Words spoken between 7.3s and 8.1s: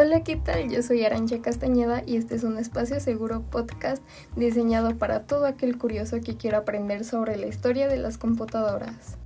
la historia de